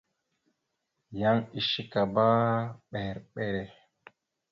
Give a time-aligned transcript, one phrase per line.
[1.19, 3.63] Yan eshekabámber mbere.